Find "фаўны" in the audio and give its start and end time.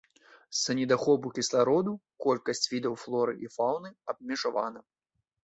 3.59-3.95